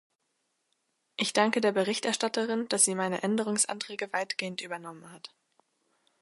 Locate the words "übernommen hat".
4.61-5.31